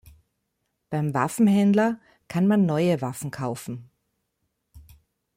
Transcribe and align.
Beim 0.89 1.13
Waffenhändler 1.13 1.99
kann 2.27 2.47
man 2.47 2.65
neue 2.65 3.01
Waffen 3.01 3.29
kaufen. 3.29 3.91